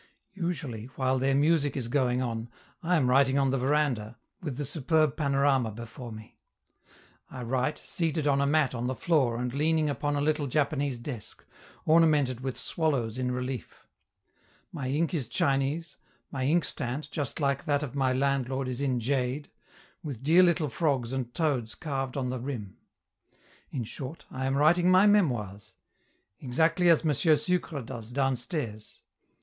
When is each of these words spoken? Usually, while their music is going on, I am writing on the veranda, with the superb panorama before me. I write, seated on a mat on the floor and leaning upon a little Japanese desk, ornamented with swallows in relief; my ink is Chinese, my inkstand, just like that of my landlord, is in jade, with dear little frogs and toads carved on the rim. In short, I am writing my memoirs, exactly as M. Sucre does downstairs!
Usually, 0.33 0.85
while 0.95 1.19
their 1.19 1.35
music 1.35 1.77
is 1.77 1.87
going 1.87 2.23
on, 2.23 2.49
I 2.81 2.95
am 2.95 3.07
writing 3.07 3.37
on 3.37 3.51
the 3.51 3.57
veranda, 3.59 4.17
with 4.41 4.57
the 4.57 4.65
superb 4.65 5.15
panorama 5.15 5.69
before 5.69 6.11
me. 6.11 6.39
I 7.29 7.43
write, 7.43 7.77
seated 7.77 8.25
on 8.25 8.41
a 8.41 8.47
mat 8.47 8.73
on 8.73 8.87
the 8.87 8.95
floor 8.95 9.37
and 9.39 9.53
leaning 9.53 9.91
upon 9.91 10.15
a 10.15 10.21
little 10.21 10.47
Japanese 10.47 10.97
desk, 10.97 11.45
ornamented 11.85 12.39
with 12.41 12.57
swallows 12.59 13.19
in 13.19 13.31
relief; 13.31 13.85
my 14.71 14.87
ink 14.87 15.13
is 15.13 15.27
Chinese, 15.27 15.97
my 16.31 16.45
inkstand, 16.47 17.11
just 17.11 17.39
like 17.39 17.65
that 17.65 17.83
of 17.83 17.93
my 17.93 18.11
landlord, 18.11 18.67
is 18.67 18.81
in 18.81 18.99
jade, 18.99 19.51
with 20.01 20.23
dear 20.23 20.41
little 20.41 20.69
frogs 20.69 21.13
and 21.13 21.31
toads 21.35 21.75
carved 21.75 22.17
on 22.17 22.31
the 22.31 22.39
rim. 22.39 22.75
In 23.69 23.83
short, 23.83 24.25
I 24.31 24.47
am 24.47 24.57
writing 24.57 24.89
my 24.89 25.05
memoirs, 25.05 25.75
exactly 26.39 26.89
as 26.89 27.05
M. 27.05 27.13
Sucre 27.13 27.83
does 27.83 28.11
downstairs! 28.11 29.01